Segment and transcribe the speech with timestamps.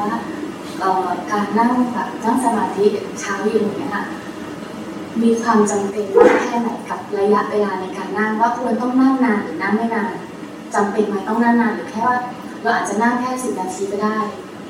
[0.00, 0.10] ว่า
[1.32, 2.84] การนั่งแบบนั่งสมาธิ
[3.20, 4.04] เช้าเย็นอย่างเงี้ยค่ะ
[5.22, 10.10] มีความจำเป็นมากแค่ไหนกับระยะเวลาในการนั่งว่าควรต้องนั่งนานหรือนั่งไม่นาน
[10.74, 12.16] จำเป็นไหมต้องนั่งนานหรือแค่ว่า
[12.62, 14.18] เราอาจจะนั่งแค่สิบนาทีก็ได้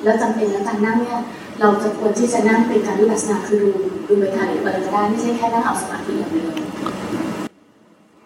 [0.02, 1.20] แล้วจำเป็นแล้วการนั่งเนี่ย
[1.60, 3.70] เราจะควรที่จะนั่งเป็นการวิปัสสนาคือดู
[4.08, 6.50] ดูไปทางหรืออะไรก็ได้ไม่ใช่แค่นั่งเอาสมาธิอย่างเดียว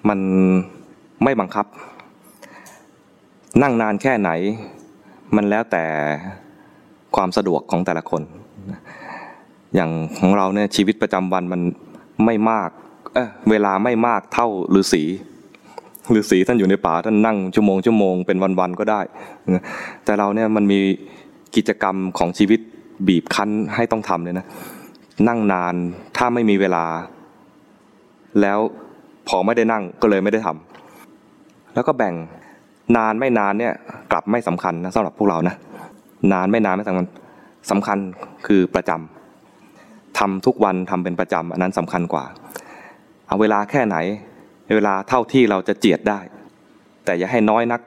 [0.08, 0.20] มัน
[1.22, 1.66] ไม่บังคับ
[3.62, 4.30] นั่งนานแค่ไหน
[5.36, 5.84] มันแล้วแต่
[7.16, 8.22] ความสะดวกของแต่ละคน
[9.74, 11.60] อย่างของเราเนี่ยชีวิตประจำวันมัน
[12.24, 12.70] ไม่มาก
[13.14, 15.02] เเวลาไม่มากเท่าฤาษี
[16.18, 19.00] ฤาษีท่านอยู่ในป่าท่านนั่งชั่วโมงชั่วโมงเป็นวันๆก็ได้
[20.04, 20.78] แต่เราเนี่ยมันมี
[21.56, 22.60] กิจกรรมของชีวิต
[23.08, 24.46] บีบคั้นให้ต้องทำเลยนะ
[25.28, 25.74] นั่งนาน
[26.16, 26.84] ถ้าไม่มีเวลา
[28.40, 28.58] แล้ว
[29.28, 32.14] พอไม่ได้นั่งก็เลยไม่ได้ทำแล้วก็แบ่ง
[32.96, 33.72] นานไม่นานเนี่ย
[34.12, 35.56] กลับไม่สำคัญนะสำหรับพวกเรานะ
[36.32, 37.06] นานไม่นานไม่สำคัญ
[37.70, 37.98] สำคัญ
[38.46, 42.24] คือประจำทำทุกวันทำเป็นประจำอันนั้นสำคัญกว่า
[43.26, 43.96] เอาเวลาแค่ไหน
[44.76, 46.18] เวลาเท่าที่เราจะเจียดได้
[47.04, 47.80] แต่อย่าให้น้อยนัก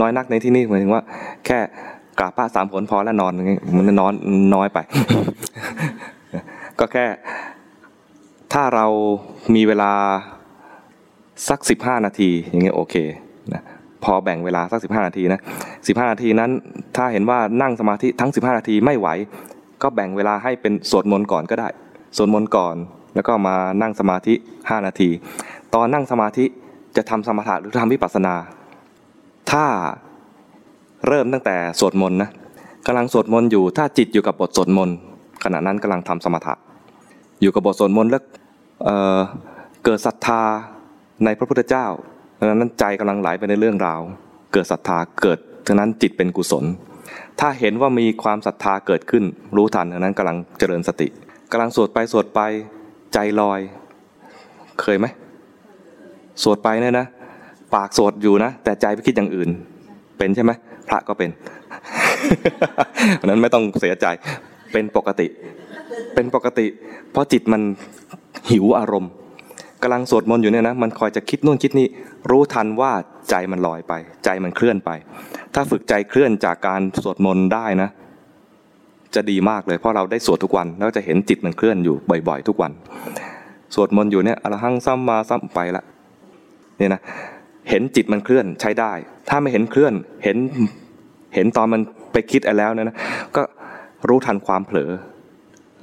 [0.00, 1.02] น้อยนักในที่นี้หมายถึงว่า
[1.46, 1.58] แค่
[2.18, 3.32] กราบพระสามผลพอแล้วนอน
[3.76, 4.12] มันนอน
[4.54, 4.78] น้อยไป
[6.78, 7.06] ก็แค่
[8.52, 8.86] ถ้าเรา
[9.54, 9.92] มีเวลา
[11.48, 12.94] สักสิบห้านาทีอย่างเงี้ยโอเค
[14.04, 15.40] พอแบ่งเวลาสักสินาทีนะ
[15.86, 16.50] สินาทีนั้น
[16.96, 19.08] ถ้าเห็นว่านั่งสมาธิทั้งสิบห้านาทีไม่ไหว
[19.82, 21.68] ก็แบ่งเวลาให้เป็นสวดมนต์ก่อนก็ได้
[22.16, 22.76] สวดมนต์ก่อน
[23.14, 24.34] แล้วก็มานั่งสมาธิ
[24.70, 25.10] ห้านาที
[25.74, 26.44] ตอนนั่งสมาธิ
[26.96, 28.34] จะทำสมถะหรือทำวิปัสสนา
[29.50, 29.64] ถ้า
[31.06, 32.30] เริ่มตั้งแต่สวดมนต์นะ
[32.86, 34.96] กำลังสวดมนต์อยู่ ถ้าจิตอยู่กับบทสวดมนต์
[35.44, 36.54] ขณะนั้นกำลังทำสมถะ
[37.40, 38.22] อยู่กับบทสวดมนต์แล้ว
[38.84, 40.42] เเกิดศรัทธา
[41.24, 41.86] ในพระพุทธเจ้า
[42.38, 44.00] ดังนั้นใจกำลังไหลไปในเรื่องราว
[44.52, 46.64] เกิดศรัทธาเกิดดังนั้นจิตเป็นกุศล
[47.40, 49.24] ถ้าเห็นว่ามีความศรัทธาเกิดขึ้น
[49.56, 51.08] รู้ทันดังนั้นกำลังเจริญสติ
[51.52, 52.40] กำลังสวดไปสวดไป
[53.14, 53.60] ใจลอย
[54.80, 55.06] เคยไหม
[56.42, 57.06] สวดไปเนี่ยนะ
[57.74, 59.50] ปากสวดอยู่นะ แต่ใจไปคิดอย่างอื่น
[60.18, 60.52] เป็นใช่ไหม
[60.88, 61.30] พระก็เป็น
[63.24, 64.06] นั้นไม่ต้องเสียใจ
[64.72, 65.26] เป็นปกติ
[66.14, 66.66] เป็นปกติ
[67.12, 67.62] เพราะจิตมัน
[68.50, 69.10] หิวอารมณ์
[69.82, 71.86] กำลังสวดมนต์อยู่เนี่ยนะมันคอยจะคิดนู่นคิดนี่
[72.30, 72.92] รู้ทันว่า
[73.30, 73.92] ใจมันลอยไป
[74.24, 74.90] ใจมันเคลื่อนไป
[75.54, 77.88] ถ้าฝึกใจเคลื่อนจากการสวดมนต์ได้นะ
[79.14, 81.96] จะดีมากเลยเพราะเราได้สวดทุกวันแล้วจะเห็นจิตมันเคลื่อนอยู่
[82.28, 82.72] บ่อย ๆ ทุกวัน
[83.74, 85.84] สวดมนต์อยู่เนี่ยอรหังซ้ำมาซ้ำไปละ
[86.78, 87.00] เนี่ยนะ
[87.70, 88.92] เห็นจิตมันเคลื่อนใช้ได้
[89.28, 90.36] ถ้าไม่เห็นเคลื่อนเห็น
[91.34, 91.80] เห็นตอนมัน
[92.12, 92.96] ไปคิดอะไรแล้วเนี่ยนะ
[93.36, 93.42] ก็
[94.08, 94.90] รู้ทันความเผลอ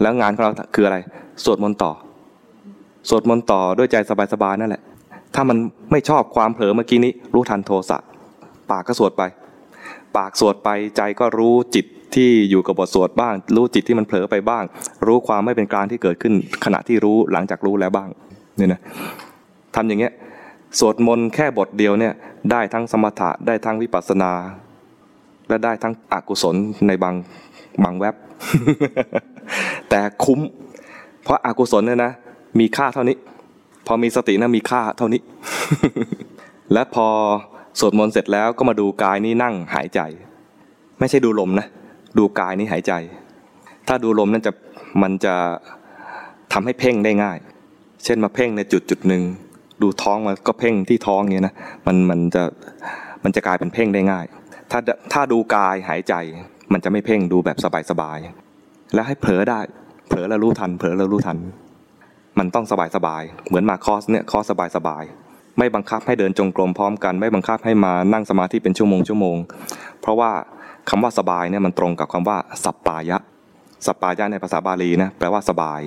[0.01, 0.97] แล้วงานของเราคืออะไร
[1.43, 1.91] สวดมนต์ต่อ
[3.09, 3.95] สวดมนต์ต่อด้วยใจ
[4.33, 4.81] สบายๆนั่นแหละ
[5.35, 5.57] ถ้ามัน
[5.91, 7.97] ไม่ชอบความเผลอเมื่อกี้นี้ รู้ทันโทสะ
[8.71, 9.23] ปากก็สวดไป
[10.17, 14.63] ปากสวดไปใจก็รู้จิตที่อยู่กับบทสวดบ้าง รู้จิตที่มันเผลอไปบ้าง
[15.07, 16.33] รู้ความไม่เป็นกลางที่เกิดขึ้น
[16.65, 18.09] ขณะที่รู้หลังจากรู้แล้วบ้าง
[18.57, 18.81] เนี่ยนะ
[19.75, 20.13] ทำอย่างเงี้ย
[20.79, 22.13] สวดมนต์แค่บทเดียวเนี่ย
[22.51, 24.31] ได้ทั้งสมถะได้ทั้งวิปัสสนา
[25.49, 26.55] และได้ทั้งอกุศล
[26.87, 27.15] ในบาง
[27.83, 28.15] บางแวบ
[29.89, 30.39] แต่คุ้ม
[31.23, 32.11] เพราะอากุศลเนี่ยนะ
[32.59, 33.17] มีค่าเท่านี้
[33.87, 35.21] พอมีสตินะมีค่าเท่านี้
[36.73, 37.07] และพอ
[37.79, 39.99] สวดมนต์เสร็จแล้วก็มาดูกายนี้นั่งหายใจ
[40.99, 41.67] ไม่ใช่ดูลมนะ
[42.17, 42.93] ดูกายนี้หายใจ
[43.87, 44.51] ถ้าดูลมนั่นจะ
[45.01, 45.35] มันจะ
[46.53, 47.37] ทำให้เพ่งได้ง่าย
[48.03, 49.23] เช่นมาเพ่งในจุดจุดหนึ่ง
[49.81, 51.55] ดูท้องมันก็เพ่งที่ท้องเงี้ยนะ
[51.87, 52.43] มันมันจะ
[53.23, 54.25] มันจะกลายเป็นเพ่งได้ง่าย
[54.71, 54.79] ถ้า
[55.13, 56.13] ถ้าดูกายหายใจ
[56.73, 57.57] มันจะไม่เพ่งดูแบบ
[57.91, 59.59] สบายๆแล้วให้เผลอได้
[60.07, 61.37] เผลอแล้วรู้ทัน เผลอแล้วรู้ทัน
[62.39, 65.03] มันต้องสบายสบายเหมือนมาคอสเนี่ยคอสสบายสบาย
[65.57, 69.37] ไม่บังคับให้เดินจงกรมพร้อมกัน ไม่บังคับให้มานั่งสมาธิเป็นชั่วโมงชั่วโมง
[70.01, 70.31] เพราะว่า
[70.89, 73.17] คำว่าสบายเนี่ยมันตรงกับคำว่าสัปปายะ
[73.85, 75.81] สัปปายะในภาษาบาลีนะแปลว่าสบาย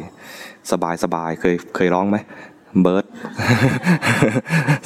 [0.73, 2.17] สบายสบายเคยเคยร้องไหม
[2.81, 3.05] เบิร์ด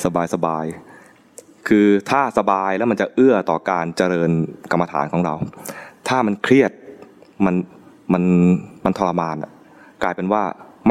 [0.05, 0.65] สบายสบาย
[1.69, 4.31] คือถ้าสบายแล้วมันจะเอื้อต่อการเจริญ
[4.71, 5.35] กรรมฐานของเรา
[6.09, 6.71] ถ้ามันเครียด
[7.45, 7.55] มัน
[8.13, 8.23] มัน
[8.85, 9.37] มันทรมาน
[10.03, 10.43] กลายเป็นว่า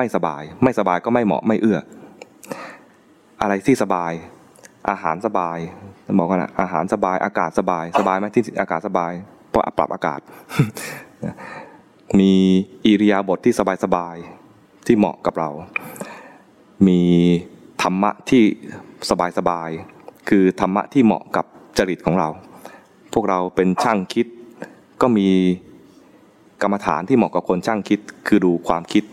[0.01, 1.80] ไม่สบาย ไม่สบายก็ไม่เหมาะไม่เอื้อ
[3.42, 4.12] อะไรที่สบาย
[4.89, 5.57] อาหารสบาย
[6.18, 9.12] บอกกันนะอาหารสบายอากาศสบาย สบายไหมที่อากาศสบาย
[9.50, 10.19] เพราะปรับอากาศ
[12.19, 12.33] มี
[12.86, 14.15] อิริยาบถทที่สบายสบาย
[14.86, 15.50] ที่เหมาะกับเรา
[16.88, 17.01] มี
[17.81, 18.44] ธรรมะที่
[19.09, 19.69] สบายสบาย
[20.30, 21.45] คือธรรมะที่เหมาะกับ
[21.77, 22.30] จริตของเรา
[23.13, 24.27] พวกเราเป็นช่างคิด
[25.01, 25.27] ก็มี
[26.62, 29.03] กรรมฐานที่เหมาะกับคนช่างคิด คือดูความคิด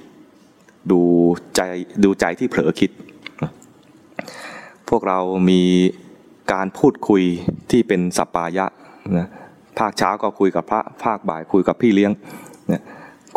[0.93, 1.02] ดู
[1.56, 1.61] ใจ
[2.05, 2.90] ดูใจที่เผลอคิด
[4.88, 5.19] พวกเรา
[5.50, 5.62] มี
[6.52, 7.23] การพูดคุย
[7.70, 8.67] ที่เป็นสัปปายะ
[9.19, 9.29] นะ
[9.79, 12.12] ภาคเช้าก็คุยกับพระภาคบ่ายคุยกับพี่เลี้ยง
[12.69, 12.82] เนี่ย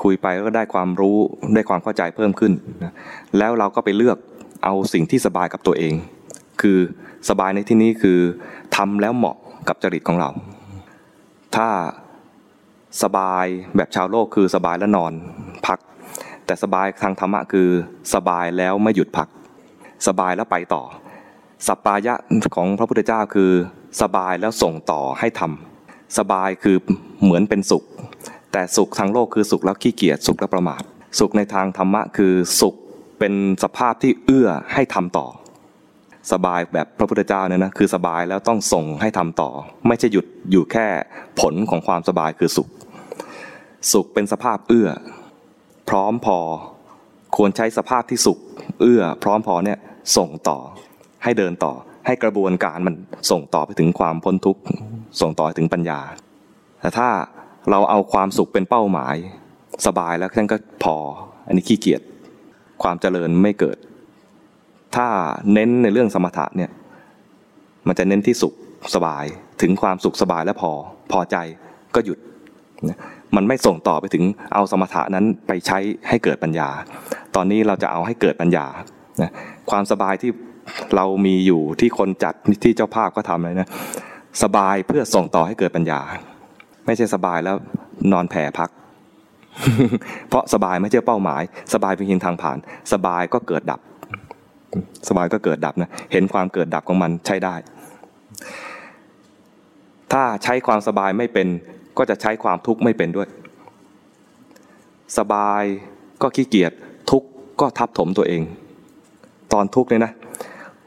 [0.03, 1.18] คุยไปก็ได้ความรู้
[1.53, 2.53] ได้ความเข้าใจเพิ่มขึ้น
[2.83, 2.94] นะ
[3.38, 4.18] แล้วเราก็ไปเลือก
[4.63, 5.94] เอาสิ่งที่สบายกับตัวเอง
[6.62, 6.77] คือ
[7.30, 8.19] สบายในที่นี้คือ
[8.75, 9.38] ทำแล้วเหมาะ
[9.68, 10.30] กับจริตของเรา
[11.56, 11.69] ถ้า
[13.03, 13.45] สบาย
[13.75, 15.13] แบบชาวโลกคือสบายแล้วนอน
[16.45, 17.67] แต่สบายทางธรรมะคือ
[18.13, 19.27] สบายแล้วไม่หยุดพัก
[20.07, 20.83] สบายแล้วไปต่อ
[21.67, 22.15] สัปปายะ
[22.55, 23.51] ของพระพุทธเจ้าคือ
[24.01, 26.77] สบายแล้วส่งต่อให้ทำสบายคือ
[27.23, 27.83] เหมือนเป็นสุข
[28.51, 30.81] แต่สุขทางโลกคือสุขแล้วขี้เกียจสุขแล้วประมาท
[31.19, 32.75] สุขในทางธรรมะคือสุข
[33.19, 33.33] เป็น
[33.63, 35.27] สภาพที่เอื้อให้ทำต่อ
[36.31, 39.49] สบายแบบพระพุทธเจ้าเนี่ยนะคือสบายแล้วต้องส่งให้ทำต่อ
[39.88, 40.88] ไม่ใช่หยุดอยู่แค่
[41.39, 42.67] ผลของความสบายคือสุข
[43.91, 44.89] สุขเป็นสภาพเอื้อ
[45.91, 46.39] พร้อมพอ
[47.35, 48.38] ควรใช้สภาพที่สุข
[48.81, 49.79] เอื้อ พร้อมพอเนี่ย
[50.17, 50.59] ส่งต่อ
[51.23, 51.73] ให้เดินต่อ
[52.05, 52.95] ให้กระบวนการมัน
[53.31, 54.61] ส่งต่อไปถึงความพ้นทุกข์
[55.21, 55.99] ส่งต่อไปถึงปัญญา
[56.81, 57.09] แต่ถ้า
[57.69, 59.15] เราเอาความสุขเป็นเป้าหมาย
[59.85, 60.95] สบายแล้วท่านก็พอ
[61.47, 62.01] อันนี้ขี้เกียจ
[62.83, 63.77] ความเจริญไม่เกิด
[64.95, 65.07] ถ้า
[65.53, 66.71] เน้นในเรื่องสมถะเนี่ย
[67.88, 68.53] มันจะเน้นที่สุข
[68.95, 69.25] สบาย
[69.61, 70.71] ถึงความสุขสบายแล้วพอ
[71.11, 71.38] พอใจ
[71.95, 72.17] ก็หยุด
[73.36, 74.24] มันไม่ส่งต่อไปถึง
[74.54, 75.78] เอาสมถะนั้นไปใช้
[76.10, 76.69] ให้เกิดปัญญา
[77.36, 78.66] ตอนนี้เราจะเอาให้เกิดปัญญา
[79.69, 80.31] ความสบายที่
[80.95, 82.33] เรามีอยู่ที่คนจัด
[82.63, 83.69] ที่เจ้าภาพก็ทำเลยนะ
[84.44, 86.00] สบายเพื่อส่งต่อให้เกิดปัญญา
[86.86, 87.56] ไม่ใช่สบายแล้ว
[88.12, 88.69] นอนแผ่พัก
[90.30, 91.42] เพราะสบายไม่ใช่เป้าหมาย
[91.74, 92.57] สบายเป็นเพียงทางผ่าน
[92.94, 93.80] สบายก็เกิดดับ
[95.10, 97.56] สบายก็เกิดดับนะเห็นความเกิดดับของมันใช้ได้
[100.13, 101.48] ถ้าใช้ความสบายไม่เป็น
[101.97, 103.27] ก็จะใช้ความทุกข์ไม่เป็นด้วย
[105.17, 105.63] สบาย
[106.21, 106.71] ก็ขี้เกียจ
[107.11, 107.27] ทุกข์
[107.61, 108.41] ก็ทับถมตัวเอง
[109.53, 110.13] ตอนทุกข์เนี่ยนะ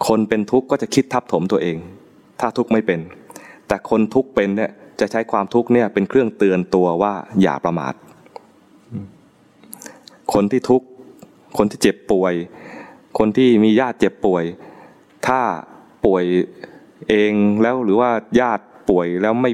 [0.06, 1.76] คนเป็นทุกข์ก็จะคิดทับถมตัวเอง
[2.40, 3.00] ถ้าทุกข์ไม่เป็น
[3.68, 4.70] แต่คนทุกข์เป็นเนี่ย
[5.00, 7.94] จะใช้ความทุกข์เนี่ยเป็นเครื่องเตือนตัวว่าอย่าประมาท
[10.32, 10.86] คนที่ทุกข์
[11.58, 12.34] คนที่เจ็บป่วย
[13.18, 14.44] คนที่มีญาติเจ็บป่วย
[15.26, 15.40] ถ้า
[16.04, 16.24] ป่วย
[17.08, 18.10] เองแล้วหรือว่า
[18.40, 19.50] ญาติ ป่วยแล้วไม่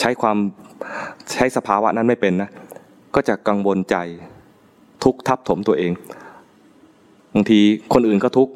[0.00, 0.36] ใช้ความ
[1.32, 2.50] ใช้สภาวะนั้นไม่เป็นนะ
[3.14, 3.96] ก็จะกังวลใจ
[5.04, 5.92] ทุกทับถมตัวเอง
[7.34, 7.60] บางที
[7.92, 8.48] คนอื่นก็ทุก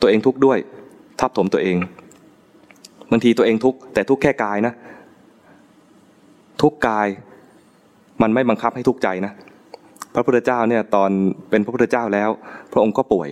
[0.00, 0.58] ตัวเองทุกด้วย
[1.20, 1.76] ทับถมตัวเอง
[3.10, 4.74] บางทีตัวเองทุกแต่ทุกแค่กายนะ
[6.62, 7.08] ทุกกาย
[8.22, 9.32] มันไม่บังคับให้ทุกใจนะ
[10.14, 11.10] พระพุทธเจ้าเนี่ยตอน
[11.50, 12.30] เป็นพระพุทธเจ้าแล้ว
[12.72, 13.28] พระองค์ก็ป่วย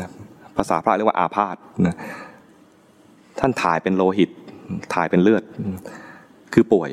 [0.00, 0.08] นะ
[0.56, 1.56] ภาษาพระเรียกว่าอาพาธ
[1.86, 1.94] นะ
[3.40, 4.30] ท่านถ่ายเป็นโลหิต
[4.94, 5.42] ถ่ายเป็นเลือด
[6.54, 6.90] คือป่วย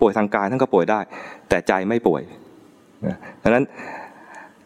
[0.00, 1.00] ป่วยทางกายท่านก็ป่วยได้
[1.48, 2.22] แต่ใจไม่ป่วย
[3.42, 3.64] ดังนั้น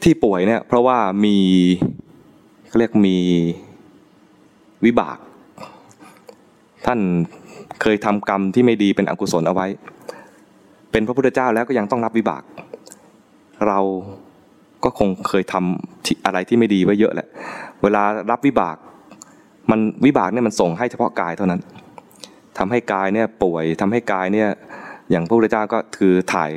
[0.03, 1.37] ที่ป่วยเนี่ยเพราะว่ามี
[2.69, 3.17] เขาเรียกมี
[4.85, 5.19] วิบาก
[6.87, 7.01] ท่าน
[7.83, 9.67] เคยทำกรรมที่ไม่ดีเป็นอกุศลเอาไว้
[10.93, 12.43] เป็นพระพุทธเจ้าแล้วก็ยังต้องรับวิบาก
[13.67, 13.79] เรา
[14.85, 17.29] ก็คงเคยทำอะไรที่ไม่ดีไว้เยอะแหละ
[17.83, 18.77] เวลารับวิบาก
[19.71, 21.61] มันวิบากเนี่ยมันส่งให้เฉพาะกายเท่านั้น
[22.59, 24.49] ทำให้กายเนี่ยป่วยทำให้กายเนี่ย
[25.11, 26.51] อย่างพระพุทธเจ้าก็คือถ่าย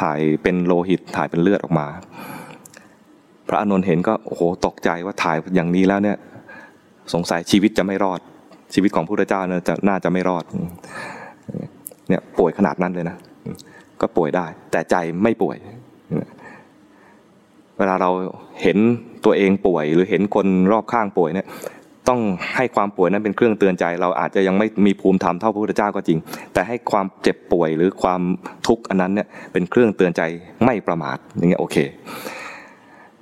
[0.00, 1.86] ถ่ายเป็นโลหิตถ่ายเป็นเลือดออกมา
[3.48, 6.16] พระอานนท์เห็นก็โอ้โหตกใจว่าถ่ายอย่างนี้แล้วเนี่ย
[7.12, 8.20] สงสัยชีวิตจะไม่รอด
[8.74, 10.44] ชีวิตของพระพุทธเจ้าเนี่ยจะน่าจะไม่รอด
[12.08, 13.16] เนี่ยป่วยขนาดนั้นเลยนะ
[14.00, 15.56] ก็ป่วยได้ แต่ใจไม่ป่วย
[17.78, 18.10] เวลาเรา
[18.62, 18.78] เห็น
[19.24, 21.46] ตัวเองป่วย หรือเห็นคนรอบข้างป่วยเนี่ย
[22.08, 22.20] ต้อง
[22.56, 26.18] ให้ความป่วยนั้นเป็นเครื่องเตือนใจ เราอาจจะยังไม่มีภูมิธรรมเท่าพระพุทธเจ้าก็จริง
[26.52, 28.20] แต่ให้ความเจ็บป่วยหรือความ
[28.66, 30.22] ทุกข์อันนั้นเนี่ยเป็นเครื่องเตือนใจ
[30.64, 31.76] ไม่ประมาทอย่างเงี้ยโอเค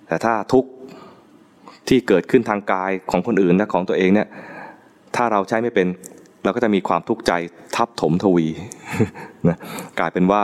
[0.09, 0.69] แต่ถ้าทุกข์
[1.89, 4.29] ที่เกิดขึ้นทางกายของคนอื่นและของตัวเองเนี่ย
[5.17, 5.87] ถ้าเราใช้ไม่เป็น
[6.45, 7.33] เราก็จะมีความทุกข์ใจ
[7.77, 8.47] ทับถมทวี
[9.49, 9.59] นะ
[9.99, 10.43] กลายเป็นว่า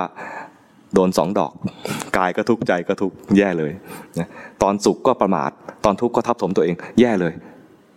[0.95, 1.53] โดนสองดอก
[2.19, 3.73] กายก็ทุกข์ใจก็ทุกข์แย่เลย
[4.19, 4.29] นะ
[4.63, 5.51] ตอนสุขก็ประมาท
[5.85, 7.35] ตอนทุกข์ก็ทับถมตัวเอง แย่เลย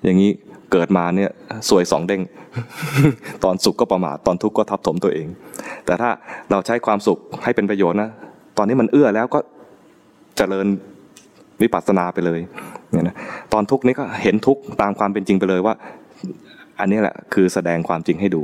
[0.05, 0.31] อย่างนี้
[0.71, 1.31] เกิดมาเนี่ย
[1.69, 2.21] สวยสองเด้ง
[3.43, 5.27] ตอนสุขก็ประมาทตอนทุกข์ก็ทับถมตัวเอง
[5.85, 6.09] แต่ถ้า
[6.51, 8.09] เราใช้ความสุขให้เป็นประโยชน์นะ
[8.57, 9.39] ตอนนี้มันเอื้อแล้วก็
[10.37, 10.67] เจริญ
[11.61, 12.39] วิปัสสนาไปเลย
[12.91, 13.15] เนี่ยนะ
[13.53, 15.73] ตอนทุกข์นี้ก็เห็นทุกข์ตามความเป็นจริงไปเลยว่า
[16.79, 18.41] อันนี้แหละคือแสดงความจริงให้ดู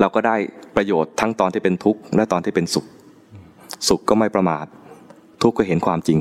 [0.00, 0.36] เราก็ได้
[0.76, 2.86] ประโยชน์ทั้งตอนที่เป็นทุกข์และตอนที่เป็นสุข
[3.88, 4.66] สุขก็ไม่ประมาท
[5.42, 6.18] ทุกข์ก็เห็นความจริง